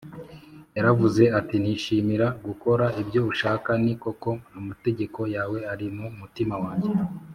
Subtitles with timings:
[0.77, 6.91] Yaravuze ati, “Nishimira gukora ibyo ushaka, ni koko amategeko yawe ari mu mutima wanjye